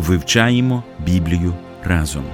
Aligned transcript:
Вивчаємо 0.00 0.84
Біблію 1.06 1.54
разом. 1.84 2.24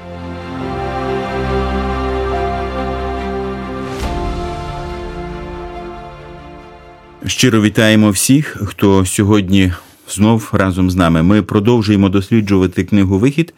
Щиро 7.26 7.62
вітаємо 7.62 8.10
всіх, 8.10 8.56
хто 8.64 9.06
сьогодні 9.06 9.72
знов 10.08 10.48
разом 10.52 10.90
з 10.90 10.96
нами. 10.96 11.22
Ми 11.22 11.42
продовжуємо 11.42 12.08
досліджувати 12.08 12.84
книгу 12.84 13.18
Вихід 13.18 13.54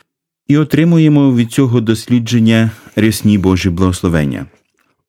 і 0.47 0.57
отримуємо 0.57 1.35
від 1.35 1.53
цього 1.53 1.81
дослідження 1.81 2.71
рясні 2.97 3.39
Божі 3.39 3.71
благословення. 3.71 4.47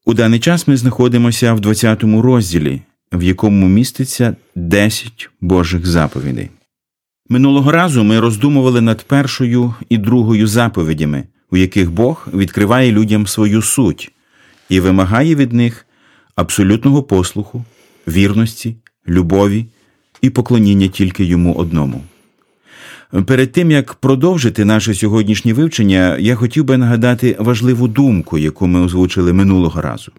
У 0.06 0.14
даний 0.14 0.40
час 0.40 0.68
ми 0.68 0.78
знаходимося 0.78 1.54
в 1.54 1.60
20 1.60 2.04
розділі, 2.04 2.82
в 3.14 3.24
якому 3.24 3.68
міститься 3.68 4.36
10 4.56 5.30
Божих 5.42 5.86
заповідей. 5.86 6.50
Минулого 7.32 7.72
разу 7.72 8.04
ми 8.04 8.20
роздумували 8.20 8.82
над 8.82 9.04
першою 9.04 9.74
і 9.90 9.98
другою 9.98 10.48
заповідями, 10.48 11.24
у 11.52 11.58
яких 11.58 11.92
Бог 11.92 12.28
відкриває 12.34 12.92
людям 12.92 13.28
свою 13.28 13.62
суть 13.62 14.12
і 14.70 14.80
вимагає 14.80 15.36
від 15.36 15.54
них 15.54 15.86
абсолютного 16.36 17.04
послуху, 17.04 17.64
вірності, 18.08 18.76
любові 19.08 19.66
і 20.22 20.30
поклоніння 20.30 20.88
тільки 20.88 21.24
йому 21.24 21.54
одному. 21.54 22.04
Перед 23.26 23.52
тим 23.52 23.72
як 23.72 23.94
продовжити 23.94 24.66
наше 24.66 24.94
сьогоднішнє 24.94 25.54
вивчення, 25.54 26.18
я 26.18 26.36
хотів 26.36 26.64
би 26.64 26.78
нагадати 26.78 27.36
важливу 27.40 27.88
думку, 27.88 28.38
яку 28.38 28.68
ми 28.68 28.80
озвучили 28.80 29.34
минулого 29.34 29.82
разу. 29.82 30.12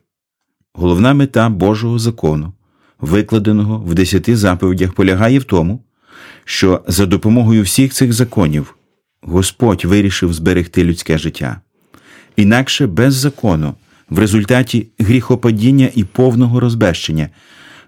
Головна 0.74 1.14
мета 1.14 1.48
Божого 1.48 1.98
закону, 1.98 2.52
викладеного 3.00 3.78
в 3.78 3.94
десяти 3.94 4.36
заповідях, 4.36 4.92
полягає 4.92 5.38
в 5.38 5.44
тому, 5.44 5.80
що 6.44 6.84
за 6.86 7.06
допомогою 7.06 7.62
всіх 7.62 7.92
цих 7.92 8.12
законів 8.12 8.74
Господь 9.22 9.84
вирішив 9.84 10.32
зберегти 10.32 10.84
людське 10.84 11.18
життя. 11.18 11.60
Інакше 12.36 12.86
без 12.86 13.14
закону, 13.14 13.74
в 14.10 14.18
результаті 14.18 14.86
гріхопадіння 14.98 15.90
і 15.94 16.04
повного 16.04 16.60
розбещення, 16.60 17.28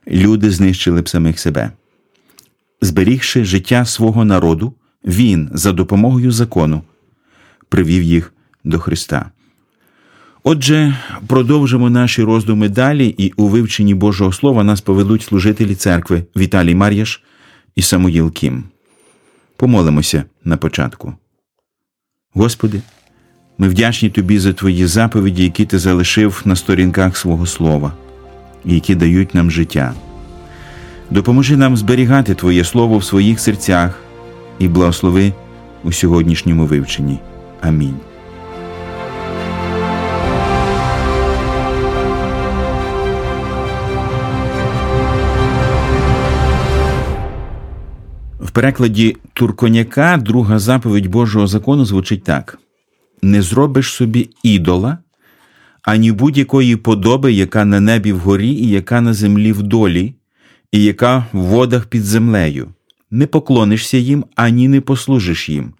люди 0.09 0.51
знищили 0.51 1.03
б 1.03 1.09
самих 1.09 1.39
себе. 1.39 1.71
Зберігши 2.81 3.45
життя 3.45 3.85
свого 3.85 4.25
народу, 4.25 4.75
Він 5.05 5.51
за 5.53 5.73
допомогою 5.73 6.33
закону 6.33 6.83
привів 7.69 8.03
їх 8.03 8.33
до 8.65 8.79
Христа. 8.79 9.31
Отже, 10.45 10.97
продовжимо 11.27 11.91
наші 11.91 12.23
роздуми 12.23 12.69
далі, 12.69 13.15
і 13.19 13.33
у 13.37 13.49
вивченні 13.49 13.95
Божого 13.95 14.33
Слова 14.33 14.65
нас 14.65 14.81
поведуть 14.81 15.23
служителі 15.23 15.75
церкви 15.75 16.25
Віталій 16.37 16.75
Мар'яш 16.75 17.23
і 17.75 17.83
Самуїл 17.83 18.33
Кім. 18.33 18.65
Помолимося 19.57 20.25
на 20.45 20.57
початку. 20.57 21.15
Господи, 22.35 22.83
ми 23.59 23.69
вдячні 23.69 24.11
Тобі 24.11 24.39
за 24.39 24.53
Твої 24.53 24.87
заповіді, 24.87 25.45
які 25.45 25.65
Ти 25.65 25.79
залишив 25.79 26.43
на 26.45 26.57
сторінках 26.57 27.17
свого 27.17 27.47
Слова, 27.47 27.93
і 28.65 28.75
які 28.75 28.95
дають 28.95 29.35
нам 29.35 29.51
життя. 29.51 29.95
Допоможи 31.11 31.57
нам 31.57 31.77
зберігати 31.77 32.35
Твоє 32.35 32.65
Слово 32.65 32.99
в 32.99 33.05
своїх 33.05 33.41
серцях 33.41 34.01
і 34.59 34.69
благослови 34.69 35.33
у 35.85 35.93
сьогоднішньому 35.93 36.67
вивченні. 36.67 37.19
Амінь. 37.61 38.12
Перекладі 48.53 49.17
Турконяка 49.33 50.17
друга 50.17 50.59
заповідь 50.59 51.07
Божого 51.07 51.47
закону 51.47 51.85
звучить 51.85 52.25
так: 52.25 52.59
не 53.23 53.43
зробиш 53.43 53.93
собі 53.93 54.31
ідола, 54.43 54.99
ані 55.83 56.13
будь-якої 56.13 56.77
подоби, 56.77 57.33
яка 57.33 57.65
на 57.65 57.81
небі 57.81 58.13
вгорі, 58.13 58.51
і 58.51 58.69
яка 58.69 59.01
на 59.01 59.15
землі 59.15 59.53
вдолі, 59.53 60.15
і 60.73 60.83
яка 60.83 61.27
в 61.33 61.39
водах 61.39 61.87
під 61.87 62.05
землею. 62.05 62.69
Не 63.11 63.27
поклонишся 63.27 63.99
їм, 63.99 64.25
ані 64.37 64.69
не 64.69 64.81
послужиш 64.81 65.49
їм. 65.49 65.73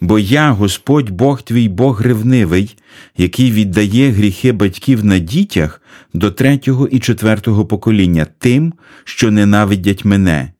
Бо 0.00 0.18
я, 0.18 0.50
Господь 0.50 1.10
Бог 1.10 1.42
твій 1.42 1.68
Бог 1.68 2.02
ревнивий, 2.02 2.76
який 3.16 3.52
віддає 3.52 4.10
гріхи 4.10 4.52
батьків 4.52 5.04
на 5.04 5.18
дітях 5.18 5.82
до 6.14 6.30
третього 6.30 6.88
і 6.88 6.98
четвертого 6.98 7.66
покоління 7.66 8.26
тим, 8.38 8.72
що 9.04 9.30
ненавидять 9.30 10.04
мене, 10.04 10.52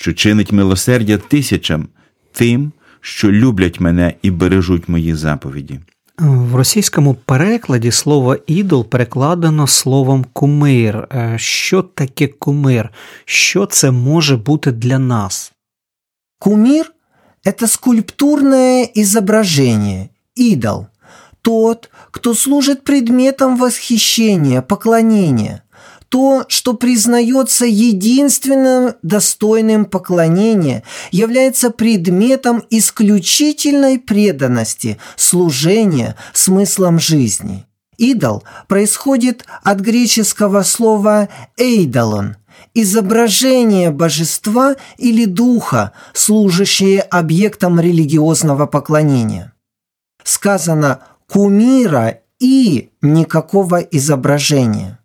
що 0.00 0.12
чинить 0.12 0.52
милосердя 0.52 1.18
тисячам, 1.18 1.88
тим, 2.32 2.72
що 3.00 3.32
люблять 3.32 3.80
мене 3.80 4.14
і 4.22 4.30
бережуть 4.30 4.88
мої 4.88 5.14
заповіді. 5.14 5.80
В 6.18 6.54
російському 6.54 7.14
перекладі 7.14 7.90
слово 7.90 8.36
ідол 8.46 8.88
перекладено 8.88 9.66
словом 9.66 10.26
кумир. 10.32 11.08
Що 11.36 11.82
таке 11.82 12.26
кумир? 12.26 12.90
Що 13.24 13.66
це 13.66 13.90
може 13.90 14.36
бути 14.36 14.72
для 14.72 14.98
нас? 14.98 15.52
Кумир– 16.38 16.92
это 17.44 17.66
скульптурное 17.66 18.90
изображение, 18.96 20.08
идол, 20.34 20.86
тот, 21.42 21.90
кто 22.10 22.34
служит 22.34 22.84
предметом 22.84 23.56
восхищения, 23.56 24.62
поклонения, 24.62 25.62
то, 26.08 26.44
что 26.48 26.74
признается 26.74 27.66
единственным 27.66 28.94
достойным 29.02 29.84
поклонения, 29.84 30.82
является 31.10 31.70
предметом 31.70 32.62
исключительной 32.70 33.98
преданности, 33.98 34.98
служения, 35.16 36.16
смыслом 36.32 36.98
жизни. 36.98 37.66
Идол 37.98 38.44
происходит 38.68 39.44
от 39.62 39.80
греческого 39.80 40.62
слова 40.62 41.28
«эйдолон»– 41.56 42.36
изображение 42.74 43.90
божества 43.90 44.76
или 44.98 45.24
духа, 45.24 45.92
служащее 46.12 47.00
объектом 47.00 47.80
религиозного 47.80 48.66
поклонения. 48.66 49.54
Сказано 50.22 51.00
«кумира» 51.26 52.20
и 52.38 52.90
никакого 53.00 53.76
изображения. 53.76 54.98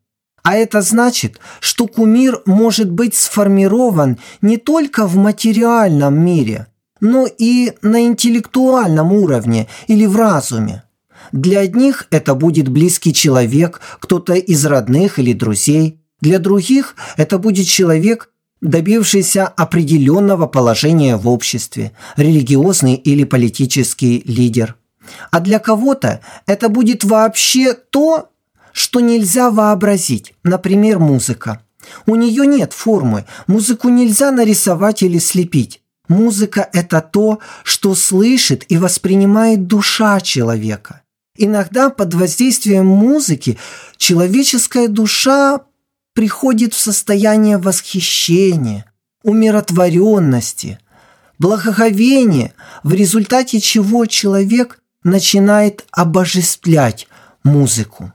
А 0.43 0.55
это 0.55 0.81
значит, 0.81 1.39
что 1.59 1.87
кумир 1.87 2.41
может 2.45 2.89
быть 2.91 3.15
сформирован 3.15 4.17
не 4.41 4.57
только 4.57 5.05
в 5.05 5.15
материальном 5.15 6.19
мире, 6.19 6.67
но 6.99 7.27
и 7.27 7.73
на 7.81 8.03
интеллектуальном 8.03 9.11
уровне 9.11 9.67
или 9.87 10.05
в 10.05 10.15
разуме. 10.15 10.83
Для 11.31 11.59
одних 11.59 12.07
это 12.11 12.33
будет 12.35 12.69
близкий 12.69 13.13
человек, 13.13 13.81
кто-то 13.99 14.33
из 14.33 14.65
родных 14.65 15.19
или 15.19 15.33
друзей. 15.33 15.99
Для 16.19 16.39
других 16.39 16.95
это 17.17 17.37
будет 17.37 17.67
человек, 17.67 18.29
добившийся 18.61 19.47
определенного 19.47 20.47
положения 20.47 21.17
в 21.17 21.27
обществе, 21.27 21.93
религиозный 22.15 22.95
или 22.95 23.23
политический 23.23 24.23
лидер. 24.25 24.75
А 25.31 25.39
для 25.39 25.59
кого-то 25.59 26.21
это 26.45 26.69
будет 26.69 27.03
вообще 27.03 27.73
то, 27.73 28.29
что 28.73 28.99
нельзя 28.99 29.49
вообразить, 29.49 30.33
например, 30.43 30.99
музыка. 30.99 31.61
У 32.05 32.15
нее 32.15 32.45
нет 32.45 32.73
формы, 32.73 33.25
музыку 33.47 33.89
нельзя 33.89 34.31
нарисовать 34.31 35.03
или 35.03 35.19
слепить. 35.19 35.81
Музыка– 36.07 36.69
это 36.73 36.99
то, 37.01 37.39
что 37.63 37.95
слышит 37.95 38.65
и 38.69 38.77
воспринимает 38.77 39.67
душа 39.67 40.19
человека. 40.19 41.01
Иногда 41.37 41.89
под 41.89 42.13
воздействием 42.13 42.85
музыки 42.85 43.57
человеческая 43.97 44.89
душа 44.89 45.61
приходит 46.13 46.73
в 46.73 46.79
состояние 46.79 47.57
восхищения, 47.57 48.85
умиротворенности, 49.23 50.79
благоговения, 51.39 52.53
в 52.83 52.93
результате 52.93 53.61
чего 53.61 54.05
человек 54.05 54.79
начинает 55.03 55.85
обожествлять 55.91 57.07
музыку. 57.43 58.13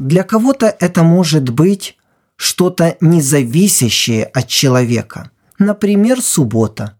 Для 0.00 0.22
кого-то 0.22 0.74
это 0.80 1.02
может 1.02 1.50
быть 1.50 1.98
что-то 2.36 2.96
независящее 3.02 4.24
от 4.24 4.48
человека, 4.48 5.30
например, 5.58 6.22
суббота. 6.22 6.96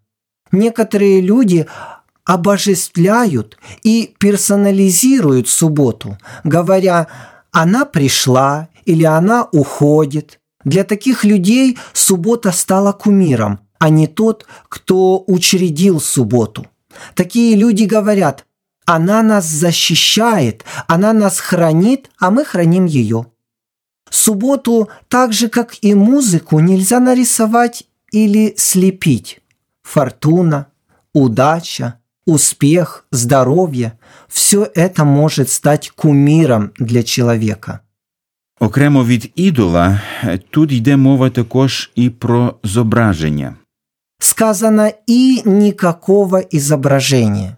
Некоторые 0.52 1.23
люди 1.23 1.67
обожествляют 2.26 3.56
и 3.82 4.14
персонализируют 4.19 5.49
субботу, 5.49 6.19
говоря 6.44 7.06
«она 7.52 7.87
пришла» 7.87 8.69
или 8.85 9.05
«она 9.05 9.49
уходит». 9.50 10.38
Для 10.64 10.85
таких 10.85 11.25
людей 11.25 11.79
суббота 11.94 12.53
стала 12.53 12.93
кумиром, 12.93 13.61
а 13.79 13.88
не 13.88 14.08
тот, 14.08 14.44
кто 14.69 15.25
учредил 15.26 16.00
субботу. 16.00 16.67
Такие 17.14 17.56
люди 17.56 17.85
говорят 17.85 18.44
«она 18.90 19.24
нас 19.24 19.46
защищает, 19.46 20.63
она 20.88 21.13
нас 21.13 21.40
хранит, 21.40 22.10
а 22.19 22.31
мы 22.31 22.46
храним 22.46 22.86
ее». 22.86 23.25
Субботу, 24.10 24.90
так 25.07 25.34
же 25.34 25.50
как 25.50 25.75
и 25.81 25.94
музыку, 25.96 26.60
нельзя 26.60 27.00
нарисовать 27.00 27.84
или 28.12 28.54
слепить. 28.57 29.42
Фортуна, 29.84 30.68
удача, 31.13 32.00
успех, 32.25 33.06
здоровье – 33.12 34.28
все 34.28 34.68
это 34.75 35.06
может 35.06 35.50
стать 35.50 35.90
кумиром 35.90 36.72
для 36.80 37.04
человека. 37.04 37.80
Окремо 38.60 39.06
від 39.06 39.31
ідола, 39.36 40.02
тут 40.50 40.72
йде 40.72 40.98
мова 40.98 41.30
також 41.30 41.92
і 41.96 42.10
про 42.10 42.56
зображення. 42.63 43.56
Сказано 44.19 44.92
«и 45.10 45.42
никакого 45.46 46.42
изображения». 46.54 47.57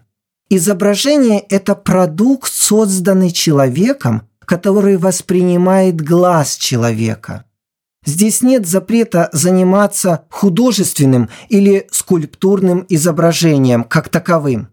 Изображение– 0.55 1.39
это 1.49 1.73
продукт, 1.73 2.53
созданный 2.53 3.31
человеком, 3.31 4.29
который 4.45 4.97
воспринимает 4.97 5.99
глаз 5.99 6.57
человека. 6.57 7.45
Здесь 8.05 8.43
нет 8.43 8.67
запрета 8.67 9.29
заниматься 9.31 10.25
художественным 10.29 11.31
или 11.49 11.87
скульптурным 11.89 12.85
изображением 12.87 13.83
как 13.83 14.09
таковым. 14.09 14.67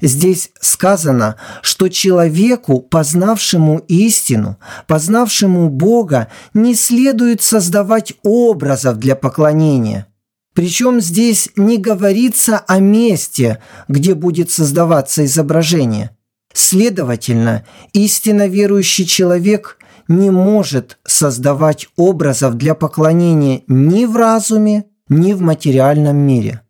Здесь 0.00 0.52
сказано, 0.60 1.34
что 1.62 1.88
человеку, 1.88 2.78
познавшему 2.78 3.78
истину, 3.88 4.60
познавшему 4.86 5.68
Бога, 5.68 6.28
не 6.52 6.76
следует 6.76 7.42
создавать 7.42 8.12
образов 8.22 8.98
для 8.98 9.16
поклонения. 9.16 10.06
Причем 10.54 11.00
здесь 11.00 11.50
не 11.56 11.78
говорится 11.78 12.58
о 12.58 12.78
месте, 12.78 13.60
где 13.88 14.14
будет 14.14 14.50
создаваться 14.50 15.24
изображение. 15.24 16.16
Следовательно, 16.52 17.66
истинно 17.92 18.46
верующий 18.46 19.04
человек 19.04 19.78
не 20.06 20.30
может 20.30 20.98
создавать 21.04 21.88
образов 21.96 22.54
для 22.54 22.76
поклонения 22.76 23.62
ни 23.66 24.04
в 24.04 24.16
разуме, 24.16 24.84
ни 25.08 25.32
в 25.32 25.40
материальном 25.40 26.16
мире. 26.16 26.60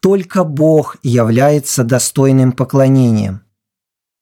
Только 0.00 0.44
Бог 0.44 0.98
является 1.02 1.82
достойным 1.82 2.52
поклонением. 2.52 3.40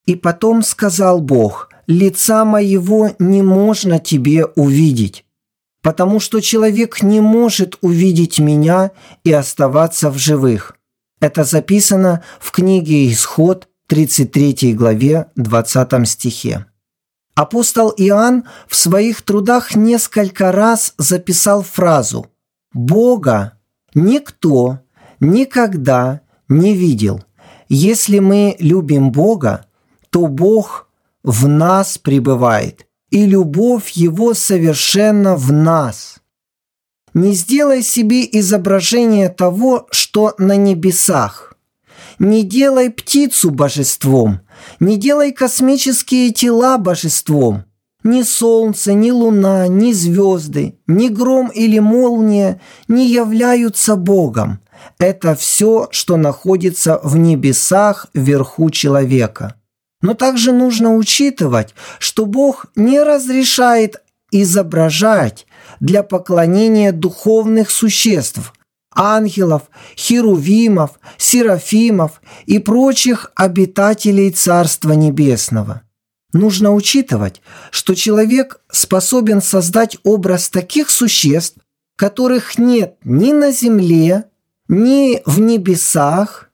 И 0.05 0.15
потом 0.15 0.63
сказал 0.63 1.21
Бог, 1.21 1.69
«Лица 1.85 2.45
моего 2.45 3.11
не 3.19 3.43
можно 3.43 3.99
тебе 3.99 4.45
увидеть, 4.45 5.25
потому 5.83 6.19
что 6.19 6.39
человек 6.39 7.03
не 7.03 7.21
может 7.21 7.77
увидеть 7.81 8.39
меня 8.39 8.89
и 9.23 9.31
оставаться 9.31 10.09
в 10.09 10.17
живых». 10.17 10.75
Это 11.21 11.43
записано 11.43 12.23
в 12.39 12.51
книге 12.51 13.11
«Исход», 13.11 13.67
33 13.87 14.73
главе, 14.73 15.27
20 15.35 16.07
стихе. 16.07 16.65
Апостол 17.35 17.93
Иоанн 17.97 18.45
в 18.67 18.75
своих 18.75 19.21
трудах 19.21 19.75
несколько 19.75 20.51
раз 20.51 20.93
записал 20.97 21.61
фразу 21.61 22.27
«Бога 22.73 23.59
никто 23.93 24.79
никогда 25.19 26.21
не 26.47 26.75
видел. 26.75 27.23
Если 27.69 28.19
мы 28.19 28.55
любим 28.59 29.11
Бога, 29.11 29.65
то 30.09 30.27
Бог 30.27 30.89
в 31.23 31.47
нас 31.47 31.97
пребывает, 31.97 32.87
и 33.13 33.27
любовь 33.27 33.91
Его 33.91 34.33
совершенно 34.33 35.35
в 35.35 35.51
нас. 35.51 36.17
Не 37.13 37.33
сделай 37.33 37.83
себе 37.83 38.27
изображение 38.39 39.29
того, 39.29 39.87
что 39.91 40.33
на 40.39 40.55
небесах. 40.55 41.53
Не 42.17 42.41
делай 42.43 42.89
птицу 42.89 43.51
божеством, 43.51 44.41
не 44.79 44.97
делай 44.97 45.31
космические 45.31 46.31
тела 46.31 46.79
божеством. 46.79 47.65
Ни 48.03 48.23
солнце, 48.23 48.93
ни 48.93 49.11
луна, 49.11 49.67
ни 49.67 49.93
звезды, 49.93 50.79
ни 50.87 51.07
гром 51.07 51.49
или 51.53 51.79
молния 51.79 52.59
не 52.87 53.07
являются 53.07 53.95
Богом 53.95 54.59
это 54.99 55.35
все, 55.35 55.87
что 55.91 56.17
находится 56.17 56.99
в 57.03 57.17
небесах 57.17 58.07
вверху 58.13 58.69
человека. 58.69 59.55
Но 60.03 60.15
также 60.15 60.51
нужно 60.51 60.93
учитывать, 60.95 61.73
что 61.97 62.25
Бог 62.25 62.65
не 62.75 63.01
разрешает 63.01 64.03
изображать 64.31 65.47
для 65.79 66.03
поклонения 66.03 66.91
духовных 66.91 67.71
существ, 67.71 68.53
ангелов, 68.93 69.63
херувимов, 69.95 70.99
серафимов 71.17 72.21
и 72.45 72.59
прочих 72.59 73.31
обитателей 73.35 74.29
Царства 74.31 74.91
Небесного. 74.91 75.83
Нужно 76.33 76.73
учитывать, 76.73 77.41
что 77.71 77.95
человек 77.95 78.59
способен 78.69 79.41
создать 79.41 79.97
образ 80.03 80.49
таких 80.49 80.89
существ, 80.89 81.59
которых 81.95 82.57
нет 82.57 82.97
ни 83.05 83.31
на 83.31 83.53
земле, 83.53 84.25
ни 84.67 85.21
в 85.25 85.39
небесах, 85.39 86.49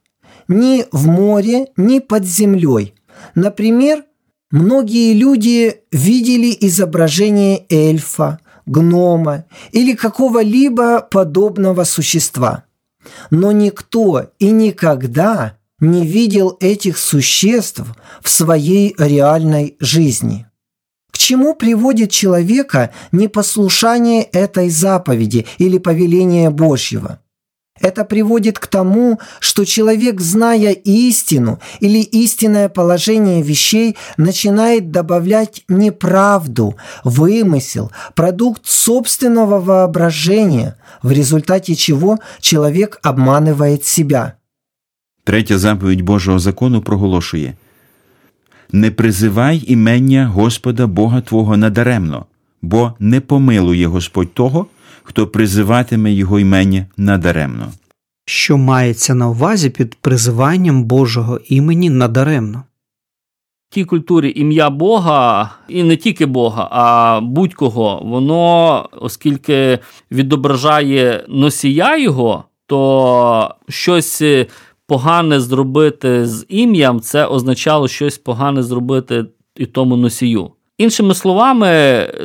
ни 0.46 0.84
в 0.92 1.08
море, 1.08 1.66
ни 1.76 1.98
под 1.98 2.24
землей. 2.24 2.94
Например, 3.34 4.04
многие 4.50 5.14
люди 5.14 5.82
видели 5.92 6.56
изображение 6.60 7.64
эльфа, 7.68 8.40
гнома 8.66 9.44
или 9.72 9.94
какого-либо 9.94 11.00
подобного 11.00 11.84
существа. 11.84 12.64
Но 13.30 13.52
никто 13.52 14.30
и 14.38 14.50
никогда 14.50 15.56
не 15.80 16.06
видел 16.06 16.56
этих 16.60 16.98
существ 16.98 17.82
в 18.22 18.28
своей 18.28 18.94
реальной 18.98 19.76
жизни. 19.80 20.46
К 21.10 21.18
чему 21.18 21.54
приводит 21.54 22.10
человека 22.10 22.92
непослушание 23.12 24.22
этой 24.22 24.68
заповеди 24.68 25.46
или 25.58 25.78
повеления 25.78 26.50
Божьего? 26.50 27.20
Это 27.81 28.05
приводит 28.05 28.57
к 28.57 28.67
тому, 28.67 29.19
что 29.39 29.65
человек, 29.65 30.21
зная 30.21 30.71
истину 30.71 31.59
или 31.81 31.99
истинное 31.99 32.69
положение 32.69 33.41
вещей, 33.41 33.97
начинает 34.17 34.91
добавлять 34.91 35.63
неправду, 35.67 36.75
вымысел, 37.03 37.91
продукт 38.13 38.65
собственного 38.65 39.59
воображения, 39.59 40.77
в 41.03 41.11
результате 41.11 41.75
чего 41.75 42.17
человек 42.39 42.99
обманывает 43.03 43.83
себя. 43.83 44.35
Третя 45.25 45.57
заповідь 45.57 46.01
Божого 46.01 46.39
закону 46.39 46.81
проголошує 46.81 47.53
Не 48.71 48.91
призивай 48.91 49.63
імення 49.67 50.27
Господа 50.27 50.87
Бога 50.87 51.21
Твого 51.21 51.57
надаремно, 51.57 52.25
бо 52.61 52.93
не 52.99 53.21
помилує 53.21 53.87
Господь 53.87 54.33
того, 54.33 54.67
Хто 55.10 55.26
призиватиме 55.26 56.12
його 56.12 56.40
імення 56.40 56.86
надаремно. 56.96 57.72
Що 58.26 58.58
мається 58.58 59.14
на 59.14 59.28
увазі 59.28 59.70
під 59.70 59.94
призиванням 59.94 60.84
Божого 60.84 61.40
імені 61.48 61.90
надаремно? 61.90 62.62
В 63.70 63.74
тій 63.74 63.84
культурі 63.84 64.32
ім'я 64.36 64.70
Бога, 64.70 65.50
і 65.68 65.82
не 65.82 65.96
тільки 65.96 66.26
Бога, 66.26 66.68
а 66.70 67.20
будь-кого, 67.20 68.02
воно, 68.04 68.88
оскільки 69.00 69.78
відображає 70.10 71.24
носія 71.28 71.98
його, 71.98 72.44
то 72.66 73.54
щось 73.68 74.22
погане 74.86 75.40
зробити 75.40 76.26
з 76.26 76.46
ім'ям, 76.48 77.00
це 77.00 77.26
означало 77.26 77.88
щось 77.88 78.18
погане 78.18 78.62
зробити 78.62 79.24
і 79.56 79.66
тому 79.66 79.96
носію. 79.96 80.50
Іншими 80.78 81.14
словами, 81.14 81.68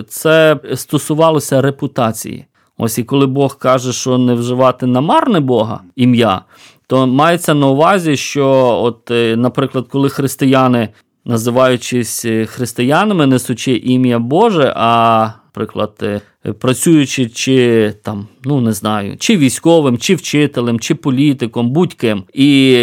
це 0.08 0.60
стосувалося 0.76 1.62
репутації. 1.62 2.46
Ось 2.78 2.98
і 2.98 3.04
коли 3.04 3.28
Бог 3.28 3.58
каже, 3.58 3.94
що 3.94 4.18
не 4.18 4.34
вживати 4.34 4.86
намарне 4.86 5.40
Бога 5.40 5.80
ім'я, 5.96 6.42
то 6.88 7.08
мається 7.08 7.54
на 7.54 7.68
увазі, 7.68 8.18
що, 8.18 8.48
от, 8.84 9.12
е, 9.12 9.36
наприклад, 9.36 9.86
коли 9.90 10.10
християни, 10.10 10.90
називаючись 11.26 12.26
е, 12.26 12.46
християнами, 12.46 13.28
несучи 13.28 13.76
ім'я 13.76 14.20
Боже, 14.20 14.74
а 14.76 15.30
наприклад, 15.46 15.92
е, 16.02 16.22
працюючи 16.60 17.30
чи 17.30 17.94
там, 18.04 18.28
ну 18.44 18.62
не 18.62 18.74
знаю, 18.74 19.16
чи 19.18 19.38
військовим, 19.38 19.98
чи 19.98 20.16
вчителем, 20.16 20.80
чи 20.80 20.96
політиком, 20.96 21.70
будь-ким, 21.70 22.24
і 22.34 22.78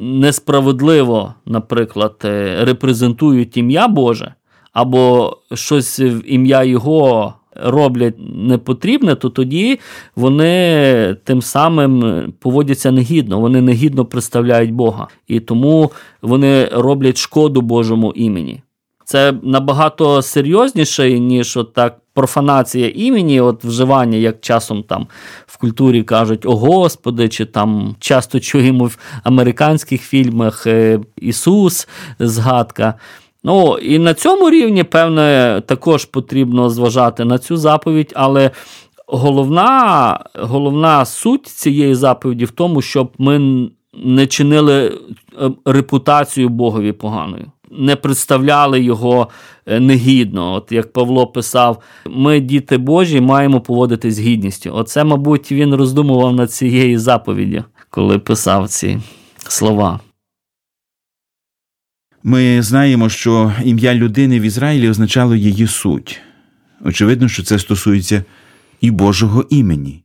несправедливо, 0.00 1.34
наприклад, 1.46 2.16
репрезентують 2.60 3.56
ім'я 3.56 3.88
Боже, 3.88 4.34
або 4.72 5.36
щось 5.54 6.00
в 6.00 6.22
ім'я 6.26 6.64
Його 6.64 7.34
роблять 7.62 8.14
непотрібне, 8.34 9.14
то 9.14 9.28
тоді 9.28 9.80
вони 10.16 11.16
тим 11.24 11.42
самим 11.42 12.24
поводяться 12.38 12.90
негідно, 12.90 13.40
вони 13.40 13.60
негідно 13.60 14.04
представляють 14.04 14.72
Бога. 14.72 15.08
І 15.28 15.40
тому 15.40 15.90
вони 16.22 16.68
роблять 16.72 17.18
шкоду 17.18 17.60
Божому 17.60 18.12
імені. 18.12 18.62
Це 19.04 19.34
набагато 19.42 20.22
серйозніше, 20.22 21.18
ніж 21.18 21.56
от 21.56 21.72
так 21.72 21.96
профанація 22.14 22.92
імені, 22.94 23.40
от 23.40 23.64
вживання, 23.64 24.18
як 24.18 24.40
часом 24.40 24.82
там 24.82 25.06
в 25.46 25.56
культурі 25.56 26.02
кажуть 26.02 26.46
О 26.46 26.56
Господи, 26.56 27.28
чи 27.28 27.44
там 27.44 27.96
часто 28.00 28.40
чуємо 28.40 28.84
в 28.84 28.98
американських 29.24 30.02
фільмах 30.02 30.66
е, 30.66 31.00
Ісус, 31.16 31.88
згадка. 32.18 32.94
Ну, 33.44 33.78
І 33.78 33.98
на 33.98 34.14
цьому 34.14 34.50
рівні, 34.50 34.84
певне, 34.84 35.62
також 35.66 36.04
потрібно 36.04 36.70
зважати 36.70 37.24
на 37.24 37.38
цю 37.38 37.56
заповідь, 37.56 38.12
але 38.16 38.50
головна, 39.06 40.18
головна 40.34 41.04
суть 41.04 41.46
цієї 41.46 41.94
заповіді 41.94 42.44
в 42.44 42.50
тому, 42.50 42.82
щоб 42.82 43.12
ми 43.18 43.68
не 43.94 44.26
чинили 44.26 44.86
е, 44.86 45.50
репутацію 45.64 46.48
Богові 46.48 46.92
поганою 46.92 47.46
не 47.70 47.96
представляли 47.96 48.80
його 48.80 49.28
е, 49.66 49.80
негідно. 49.80 50.52
От 50.52 50.72
як 50.72 50.92
Павло 50.92 51.26
писав, 51.26 51.82
ми, 52.06 52.40
діти 52.40 52.78
Божі, 52.78 53.20
маємо 53.20 53.60
поводитись 53.60 54.14
з 54.14 54.20
гідністю. 54.20 54.70
Оце, 54.74 55.04
мабуть, 55.04 55.52
він 55.52 55.74
роздумував 55.74 56.34
над 56.34 56.52
цією 56.52 56.98
заповіддю, 56.98 57.64
коли 57.90 58.18
писав 58.18 58.68
ці 58.68 58.98
слова. 59.48 60.00
Ми 62.22 62.62
знаємо, 62.62 63.08
що 63.08 63.52
ім'я 63.64 63.94
людини 63.94 64.40
в 64.40 64.42
Ізраїлі 64.42 64.88
означало 64.88 65.34
її 65.34 65.66
суть. 65.66 66.20
Очевидно, 66.84 67.28
що 67.28 67.42
це 67.42 67.58
стосується 67.58 68.24
і 68.80 68.90
Божого 68.90 69.46
імені. 69.50 70.04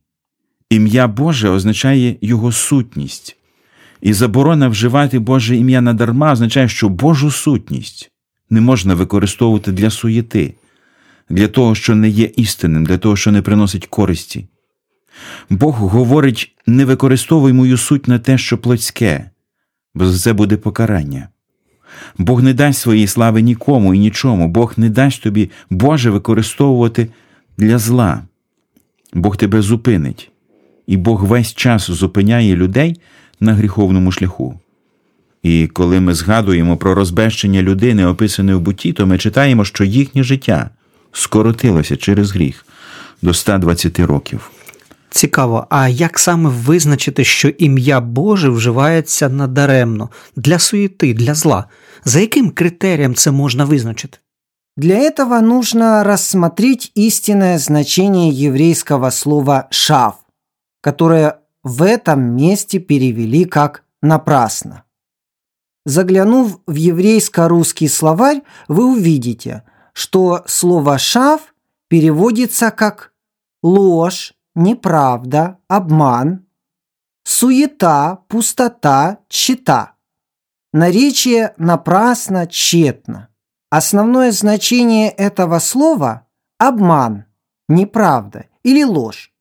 Ім'я 0.70 1.08
Боже 1.08 1.48
означає 1.48 2.16
його 2.20 2.52
сутність. 2.52 3.36
І 4.00 4.12
заборона 4.12 4.68
вживати 4.68 5.18
Боже 5.18 5.56
ім'я 5.56 5.80
надарма 5.80 6.32
означає, 6.32 6.68
що 6.68 6.88
Божу 6.88 7.30
сутність 7.30 8.10
не 8.50 8.60
можна 8.60 8.94
використовувати 8.94 9.72
для 9.72 9.90
суєти, 9.90 10.54
для 11.30 11.48
того, 11.48 11.74
що 11.74 11.94
не 11.94 12.08
є 12.08 12.30
істинним, 12.36 12.86
для 12.86 12.98
того, 12.98 13.16
що 13.16 13.32
не 13.32 13.42
приносить 13.42 13.86
користі. 13.86 14.48
Бог 15.50 15.74
говорить: 15.74 16.56
не 16.66 16.84
використовуй 16.84 17.52
мою 17.52 17.76
суть 17.76 18.08
на 18.08 18.18
те, 18.18 18.38
що 18.38 18.58
плотське, 18.58 19.30
бо 19.94 20.06
за 20.06 20.18
це 20.18 20.32
буде 20.32 20.56
покарання. 20.56 21.28
Бог 22.18 22.42
не 22.42 22.54
дасть 22.54 22.80
своєї 22.80 23.06
слави 23.06 23.42
нікому 23.42 23.94
і 23.94 23.98
нічому, 23.98 24.48
Бог 24.48 24.74
не 24.76 24.90
дасть 24.90 25.22
тобі 25.22 25.50
Боже 25.70 26.10
використовувати 26.10 27.08
для 27.58 27.78
зла. 27.78 28.22
Бог 29.14 29.36
тебе 29.36 29.62
зупинить, 29.62 30.30
і 30.86 30.96
Бог 30.96 31.24
весь 31.24 31.54
час 31.54 31.90
зупиняє 31.90 32.56
людей 32.56 33.00
на 33.40 33.54
гріховному 33.54 34.12
шляху. 34.12 34.60
І 35.42 35.66
коли 35.66 36.00
ми 36.00 36.14
згадуємо 36.14 36.76
про 36.76 36.94
розбещення 36.94 37.62
людини, 37.62 38.06
описане 38.06 38.54
в 38.54 38.60
буті, 38.60 38.92
то 38.92 39.06
ми 39.06 39.18
читаємо, 39.18 39.64
що 39.64 39.84
їхнє 39.84 40.22
життя 40.22 40.70
скоротилося 41.12 41.96
через 41.96 42.30
гріх 42.30 42.66
до 43.22 43.34
120 43.34 44.00
років. 44.00 44.50
Цікаво, 45.15 45.67
а 45.69 45.87
як 45.87 46.19
саме 46.19 46.49
визначити, 46.49 47.23
що 47.23 47.49
ім'я 47.49 48.01
Боже 48.01 48.49
вживається 48.49 49.29
надаремно 49.29 50.09
для 50.35 50.59
суєти, 50.59 51.13
для 51.13 51.33
зла? 51.33 51.65
За 52.05 52.19
яким 52.19 52.51
критерием 52.51 53.15
це 53.15 53.31
можна 53.31 53.65
визначити? 53.65 54.17
Для 54.77 54.95
этого 54.95 55.41
нужно 55.41 56.03
рассмотреть 56.03 56.91
истинное 56.95 57.59
значение 57.59 58.31
еврейского 58.31 59.11
слова 59.11 59.67
«шав», 59.69 60.15
которое 60.81 61.39
в 61.63 61.83
этом 61.83 62.35
месте 62.35 62.79
перевели 62.79 63.45
как 63.45 63.83
«напрасно». 64.01 64.83
Заглянув 65.85 66.61
в 66.67 66.75
еврейско-русский 66.75 67.89
словарь, 67.89 68.43
вы 68.67 68.85
увидите, 68.85 69.63
что 69.93 70.43
слово 70.47 70.97
«шав» 70.97 71.53
переводится 71.89 72.71
как 72.71 73.11
ложь, 73.61 74.33
неправда, 74.56 75.58
обман, 75.68 76.46
суета, 77.22 78.24
пустота, 78.28 79.18
чита. 79.28 79.92
Наречие 80.72 81.54
напрасно, 81.58 82.46
тщетно. 82.48 83.28
Основное 83.70 84.32
значение 84.32 85.10
этого 85.10 85.58
слова– 85.60 86.26
обман, 86.58 87.24
неправда 87.68 88.46
или 88.62 88.82
ложь. 88.82 89.32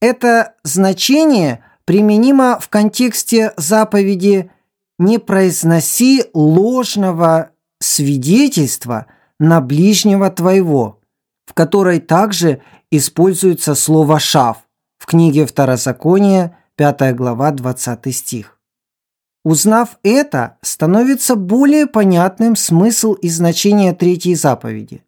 Это 0.00 0.54
значение 0.62 1.64
применимо 1.84 2.58
в 2.60 2.68
контексте 2.68 3.52
заповеди 3.56 4.50
«не 4.98 5.18
произноси 5.18 6.24
ложного 6.34 7.50
свидетельства 7.80 9.06
на 9.38 9.60
ближнего 9.60 10.30
твоего», 10.30 11.00
в 11.46 11.54
которой 11.54 12.00
также 12.00 12.62
используется 12.96 13.74
слово 13.74 14.18
«шав» 14.18 14.58
в 14.98 15.06
книге 15.06 15.46
Второзакония, 15.46 16.56
5 16.76 17.14
глава, 17.14 17.50
20 17.50 18.14
стих. 18.14 18.58
Узнав 19.44 19.98
это, 20.02 20.56
становится 20.62 21.36
более 21.36 21.86
понятным 21.86 22.56
смысл 22.56 23.12
и 23.12 23.28
значение 23.28 23.92
третьей 23.92 24.34
заповеди. 24.34 25.04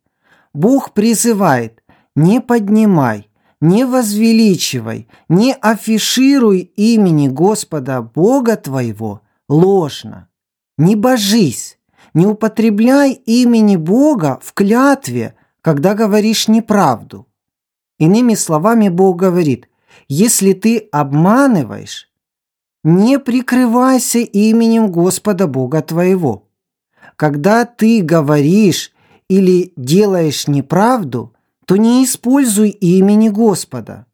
Бог 0.52 0.92
призывает 0.92 1.82
«не 2.14 2.40
поднимай, 2.40 3.30
не 3.60 3.84
возвеличивай, 3.84 5.08
не 5.28 5.54
афишируй 5.54 6.60
имени 6.76 7.28
Господа 7.28 8.02
Бога 8.02 8.56
твоего 8.56 9.22
ложно. 9.48 10.28
Не 10.78 10.94
божись, 10.94 11.78
не 12.12 12.26
употребляй 12.26 13.12
имени 13.12 13.76
Бога 13.76 14.38
в 14.42 14.52
клятве, 14.52 15.34
когда 15.62 15.94
говоришь 15.94 16.48
неправду. 16.48 17.26
Иными 17.98 18.34
словами, 18.34 18.88
Бог 18.88 19.16
говорит, 19.16 19.68
если 20.08 20.52
ты 20.52 20.88
обманываешь, 20.92 22.10
не 22.84 23.18
прикрывайся 23.18 24.18
именем 24.18 24.92
Господа 24.92 25.46
Бога 25.46 25.82
твоего. 25.82 26.48
Когда 27.16 27.64
ты 27.64 28.02
говоришь 28.02 28.92
или 29.28 29.72
делаешь 29.76 30.46
неправду, 30.46 31.34
то 31.64 31.76
не 31.76 32.04
используй 32.04 32.70
имени 32.70 33.28
Господа. 33.28 34.06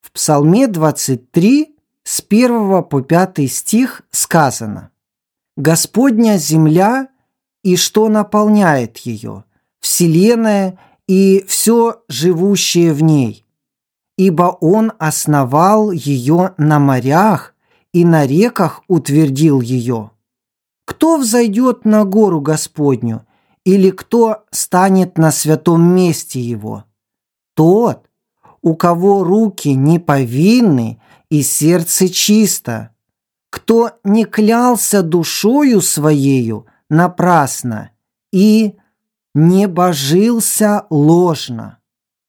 В 0.00 0.12
Псалме 0.12 0.68
23 0.68 1.74
с 2.04 2.24
1 2.28 2.84
по 2.84 3.00
5 3.00 3.50
стих 3.50 4.02
сказано 4.10 4.90
«Господня 5.56 6.36
земля 6.36 7.08
и 7.64 7.76
что 7.76 8.08
наполняет 8.08 8.98
ее, 8.98 9.44
вселенная 9.80 10.78
и 11.06 11.44
все 11.46 12.02
живущее 12.08 12.92
в 12.92 13.02
ней, 13.02 13.46
ибо 14.16 14.56
Он 14.60 14.92
основал 14.98 15.90
ее 15.90 16.54
на 16.56 16.78
морях 16.78 17.54
и 17.92 18.04
на 18.04 18.26
реках 18.26 18.82
утвердил 18.88 19.60
ее. 19.60 20.10
Кто 20.86 21.16
взойдет 21.16 21.84
на 21.84 22.04
гору 22.04 22.40
Господню– 22.40 23.26
или 23.64 23.90
кто 23.90 24.44
станет 24.50 25.18
на 25.18 25.32
святом 25.32 25.82
месте 25.94 26.40
его? 26.40 26.84
Тот, 27.54 28.08
у 28.62 28.74
кого 28.74 29.24
руки 29.24 29.74
не 29.74 29.98
повинны 29.98 31.00
и 31.30 31.42
сердце 31.42 32.08
чисто, 32.08 32.90
кто 33.50 33.92
не 34.04 34.24
клялся 34.24 35.02
душою 35.02 35.80
своею 35.80 36.66
напрасно 36.90 37.90
и 38.32 38.76
не 39.34 39.66
божился 39.66 40.86
ложно. 40.90 41.78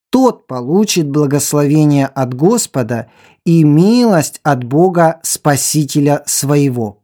Тот 0.10 0.48
получит 0.48 1.10
благословение 1.10 2.08
от 2.08 2.34
Господа 2.34 3.12
и 3.46 3.64
милость 3.64 4.40
от 4.44 4.64
Бога 4.64 5.20
Спасителя 5.24 6.24
своего. 6.26 7.04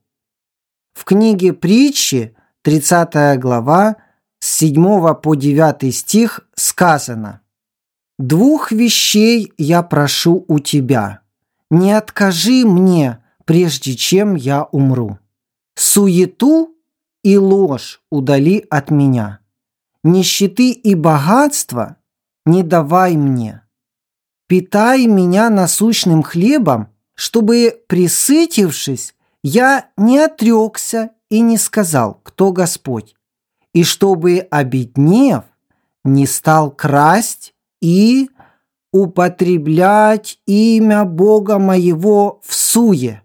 В 0.94 1.04
книге 1.04 1.54
притчи, 1.54 2.36
30 2.64 3.40
глава, 3.40 3.98
с 4.40 4.58
7 4.58 5.14
по 5.16 5.36
9 5.36 5.94
стих 5.94 6.42
сказано 6.56 7.42
«Двух 8.18 8.72
вещей 8.72 9.52
я 9.58 9.84
прошу 9.84 10.46
у 10.48 10.60
тебя. 10.60 11.22
Не 11.70 11.94
откажи 11.94 12.66
мне, 12.66 13.24
прежде 13.46 13.96
чем 13.96 14.36
я 14.36 14.64
умру. 14.64 15.20
Суету 15.76 16.76
и 17.24 17.38
ложь 17.38 18.02
удали 18.10 18.66
от 18.70 18.90
меня. 18.92 19.41
Нищеты 20.04 20.72
и 20.72 20.96
богатства 20.96 21.98
не 22.46 22.64
давай 22.64 23.16
мне. 23.16 23.62
Питай 24.48 25.06
меня 25.06 25.50
насущным 25.50 26.24
хлебом, 26.24 26.90
чтобы, 27.14 27.84
присытившись, 27.88 29.16
я 29.44 29.90
не 29.98 30.20
отрекся 30.20 31.12
и 31.30 31.40
не 31.42 31.58
сказал, 31.58 32.20
кто 32.24 32.52
Господь 32.52 33.16
и 33.74 33.84
чтобы, 33.84 34.40
обеднев, 34.52 35.44
не 36.04 36.26
стал 36.26 36.72
красть 36.72 37.54
и 37.82 38.30
употреблять 38.92 40.40
имя 40.46 41.06
Бога 41.06 41.58
моего 41.60 42.42
в 42.44 42.54
суе. 42.54 43.22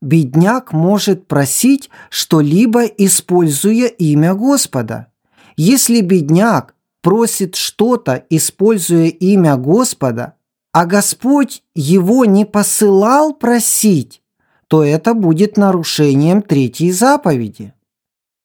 Бедняк 0.00 0.72
может 0.72 1.26
просить 1.26 1.90
что-либо, 2.10 2.84
используя 2.84 3.86
имя 3.86 4.34
Господа. 4.34 5.08
Если 5.56 6.00
бедняк 6.00 6.74
просит 7.02 7.54
что-то, 7.54 8.24
используя 8.30 9.06
имя 9.06 9.56
Господа, 9.56 10.34
а 10.72 10.86
Господь 10.86 11.62
его 11.74 12.24
не 12.24 12.44
посылал 12.44 13.34
просить, 13.34 14.22
то 14.68 14.82
это 14.82 15.14
будет 15.14 15.56
нарушением 15.56 16.42
третьей 16.42 16.90
заповеди. 16.90 17.74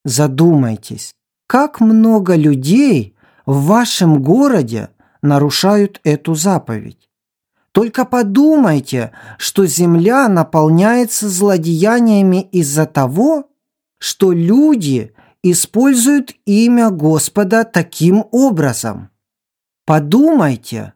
Задумайтесь, 0.06 1.16
как 1.48 1.80
много 1.80 2.36
людей 2.36 3.16
в 3.46 3.66
вашем 3.66 4.22
городе 4.22 4.90
нарушают 5.22 6.00
эту 6.04 6.36
заповедь. 6.36 7.10
Только 7.72 8.06
подумайте, 8.06 9.12
что 9.38 9.66
земля 9.66 10.28
наполняется 10.28 11.30
злодеяниями 11.30 12.48
из-за 12.52 12.86
того, 12.86 13.50
что 14.00 14.32
люди 14.32 15.14
используют 15.44 16.36
имя 16.46 16.90
Господа 16.90 17.64
таким 17.64 18.26
образом. 18.32 19.10
Подумайте, 19.86 20.94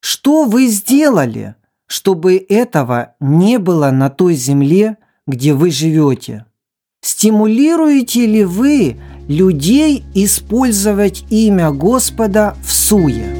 что 0.00 0.44
вы 0.44 0.66
сделали, 0.66 1.54
чтобы 1.86 2.36
этого 2.48 3.14
не 3.20 3.58
было 3.58 3.90
на 3.90 4.10
той 4.10 4.34
земле, 4.34 4.96
где 5.26 5.54
вы 5.54 5.70
живете. 5.70 6.46
Стимулируете 7.02 8.26
ли 8.26 8.44
вы 8.44 8.96
людей 9.28 10.04
использовать 10.14 11.24
имя 11.30 11.70
Господа 11.70 12.56
в 12.64 12.72
суе? 12.72 13.36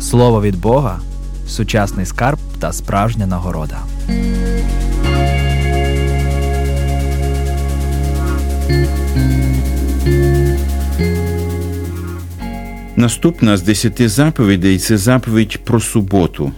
Слово 0.00 0.40
від 0.40 0.60
Бога 0.60 1.00
сучасний 1.48 2.06
скарб 2.06 2.38
та 2.60 2.72
справжня 2.72 3.26
нагорода. 3.26 3.78
Наступна 12.98 13.56
з 13.56 13.62
десяти 13.62 14.08
заповідей 14.08 14.78
це 14.78 14.96
заповідь 14.96 15.58
про 15.64 15.80
суботу. 15.80 16.52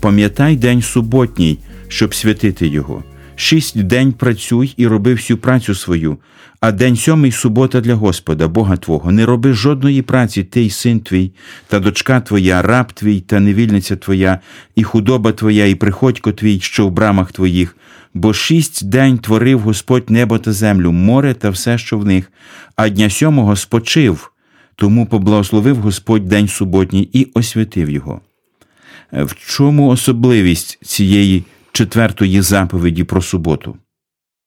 Пам'ятай 0.00 0.56
день 0.56 0.82
суботній, 0.82 1.58
щоб 1.88 2.14
святити 2.14 2.66
його. 2.66 3.04
Шість 3.36 3.82
день 3.82 4.12
працюй 4.12 4.74
і 4.76 4.86
роби 4.86 5.14
всю 5.14 5.38
працю 5.38 5.74
свою, 5.74 6.18
а 6.60 6.72
день 6.72 6.96
сьомий 6.96 7.32
субота 7.32 7.80
для 7.80 7.94
Господа, 7.94 8.48
Бога 8.48 8.76
Твого. 8.76 9.12
Не 9.12 9.26
роби 9.26 9.52
жодної 9.52 10.02
праці, 10.02 10.44
ти 10.44 10.62
й 10.62 10.70
син 10.70 11.00
твій, 11.00 11.32
та 11.68 11.80
дочка 11.80 12.20
твоя, 12.20 12.62
раб 12.62 12.92
твій, 12.92 13.20
та 13.20 13.40
невільниця 13.40 13.96
твоя, 13.96 14.40
і 14.76 14.82
худоба 14.82 15.32
твоя, 15.32 15.66
і 15.66 15.74
приходько 15.74 16.32
твій, 16.32 16.60
що 16.60 16.86
в 16.86 16.90
брамах 16.90 17.32
твоїх. 17.32 17.76
Бо 18.14 18.34
шість 18.34 18.88
день 18.88 19.18
творив 19.18 19.60
Господь 19.60 20.10
небо 20.10 20.38
та 20.38 20.52
землю, 20.52 20.92
море 20.92 21.34
та 21.34 21.50
все, 21.50 21.78
що 21.78 21.98
в 21.98 22.04
них, 22.04 22.32
а 22.76 22.88
дня 22.88 23.10
сьомого 23.10 23.56
спочив. 23.56 24.30
Тому 24.80 25.06
поблагословив 25.06 25.76
Господь 25.76 26.24
день 26.24 26.48
суботній 26.48 27.08
і 27.12 27.30
освятив 27.34 27.90
його. 27.90 28.20
В 29.12 29.34
чому 29.34 29.88
особливість 29.88 30.84
цієї 30.84 31.44
четвертої 31.72 32.40
заповіді 32.40 33.04
про 33.04 33.22
суботу? 33.22 33.76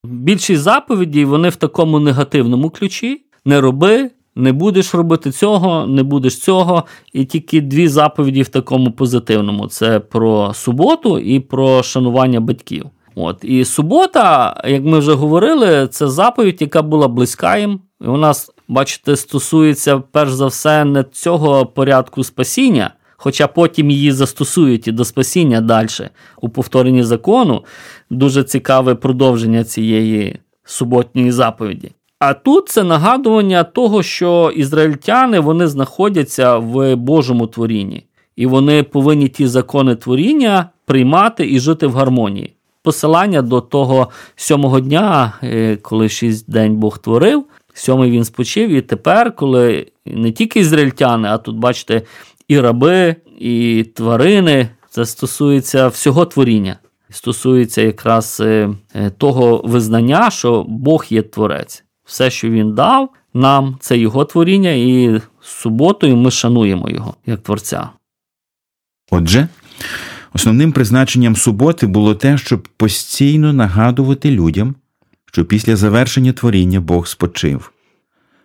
Більшість 0.03 0.61
заповідей 0.61 1.25
вони 1.25 1.49
в 1.49 1.55
такому 1.55 1.99
негативному 1.99 2.69
ключі: 2.69 3.25
не 3.45 3.61
роби, 3.61 4.11
не 4.35 4.53
будеш 4.53 4.93
робити 4.93 5.31
цього, 5.31 5.87
не 5.87 6.03
будеш 6.03 6.39
цього. 6.39 6.83
І 7.13 7.25
тільки 7.25 7.61
дві 7.61 7.87
заповіді 7.87 8.41
в 8.41 8.47
такому 8.47 8.91
позитивному: 8.91 9.67
це 9.67 9.99
про 9.99 10.53
суботу 10.53 11.19
і 11.19 11.39
про 11.39 11.83
шанування 11.83 12.39
батьків. 12.39 12.85
От 13.15 13.37
і 13.43 13.65
субота, 13.65 14.55
як 14.67 14.83
ми 14.83 14.99
вже 14.99 15.13
говорили, 15.13 15.87
це 15.87 16.07
заповідь, 16.07 16.61
яка 16.61 16.81
була 16.81 17.07
близька 17.07 17.57
їм. 17.57 17.79
І 18.01 18.07
у 18.07 18.17
нас, 18.17 18.51
бачите, 18.73 19.15
стосується 19.15 19.99
перш 20.11 20.31
за 20.31 20.45
все 20.45 20.85
не 20.85 21.03
цього 21.03 21.65
порядку 21.65 22.23
спасіння, 22.23 22.93
хоча 23.17 23.47
потім 23.47 23.91
її 23.91 24.11
застосують 24.11 24.87
і 24.87 24.91
до 24.91 25.05
спасіння 25.05 25.61
далі 25.61 25.87
у 26.41 26.49
повторенні 26.49 27.03
закону. 27.03 27.63
Дуже 28.09 28.43
цікаве 28.43 28.95
продовження 28.95 29.63
цієї 29.63 30.39
суботньої 30.63 31.31
заповіді. 31.31 31.91
А 32.19 32.33
тут 32.33 32.69
це 32.69 32.83
нагадування 32.83 33.63
того, 33.63 34.03
що 34.03 34.51
ізраїльтяни 34.55 35.39
вони 35.39 35.67
знаходяться 35.67 36.57
в 36.57 36.95
Божому 36.95 37.47
творінні, 37.47 38.05
і 38.35 38.45
вони 38.45 38.83
повинні 38.83 39.27
ті 39.27 39.47
закони 39.47 39.95
творіння 39.95 40.69
приймати 40.85 41.51
і 41.51 41.59
жити 41.59 41.87
в 41.87 41.93
гармонії. 41.93 42.55
Посилання 42.83 43.41
до 43.41 43.61
того 43.61 44.09
сьомого 44.35 44.79
дня, 44.79 45.33
е, 45.43 45.75
коли 45.75 46.09
шість 46.09 46.51
день 46.51 46.75
Бог 46.75 46.97
творив, 46.97 47.45
сьомий 47.73 48.11
він 48.11 48.23
спочив, 48.23 48.69
і 48.69 48.81
тепер, 48.81 49.35
коли 49.35 49.87
не 50.05 50.31
тільки 50.31 50.59
ізраїльтяни, 50.59 51.27
а 51.27 51.37
тут, 51.37 51.57
бачите, 51.57 52.01
і 52.47 52.59
раби, 52.59 53.15
і 53.39 53.85
тварини, 53.95 54.69
це 54.89 55.05
стосується 55.05 55.87
всього 55.87 56.25
творіння. 56.25 56.77
Стосується 57.09 57.81
якраз 57.81 58.41
е, 58.45 58.69
е, 58.95 59.09
того 59.09 59.61
визнання, 59.65 60.29
що 60.29 60.65
Бог 60.67 61.05
є 61.09 61.21
творець. 61.21 61.83
Все, 62.05 62.29
що 62.29 62.49
він 62.49 62.75
дав 62.75 63.09
нам, 63.33 63.77
це 63.79 63.97
його 63.97 64.25
творіння, 64.25 64.71
і 64.71 65.21
суботою 65.41 66.17
ми 66.17 66.31
шануємо 66.31 66.89
його 66.89 67.13
як 67.25 67.39
творця. 67.39 67.89
Отже, 69.11 69.47
основним 70.33 70.71
призначенням 70.71 71.35
суботи 71.35 71.87
було 71.87 72.15
те, 72.15 72.37
щоб 72.37 72.67
постійно 72.77 73.53
нагадувати 73.53 74.31
людям, 74.31 74.75
що 75.33 75.45
після 75.45 75.75
завершення 75.75 76.33
творіння 76.33 76.81
Бог 76.81 77.07
спочив. 77.07 77.71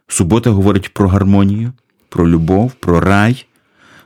Субота 0.06 0.50
говорить 0.50 0.94
про 0.94 1.08
гармонію, 1.08 1.72
про 2.08 2.28
любов, 2.28 2.72
про 2.72 3.00
рай, 3.00 3.46